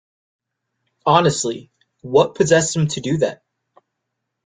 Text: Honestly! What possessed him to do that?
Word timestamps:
Honestly! 1.05 1.69
What 2.01 2.33
possessed 2.33 2.75
him 2.75 2.87
to 2.87 3.01
do 3.01 3.19
that? 3.19 3.43